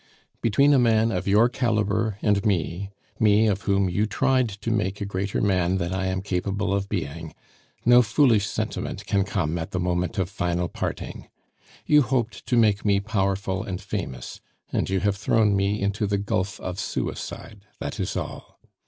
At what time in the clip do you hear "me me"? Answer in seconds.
2.43-3.45